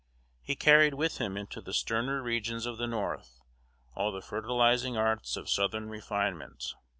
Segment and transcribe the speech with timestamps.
[0.41, 3.39] He carried with him into the sterner regions of the north,
[3.93, 6.73] all the fertilizing arts of southern refinement.